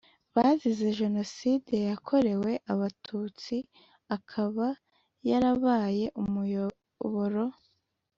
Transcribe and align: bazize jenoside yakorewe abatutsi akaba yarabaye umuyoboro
bazize 0.35 0.87
jenoside 0.99 1.73
yakorewe 1.89 2.51
abatutsi 2.73 3.55
akaba 4.15 4.67
yarabaye 5.29 6.05
umuyoboro 6.21 7.43